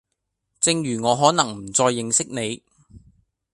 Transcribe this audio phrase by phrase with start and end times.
[0.59, 2.63] 正如我可能唔再認識你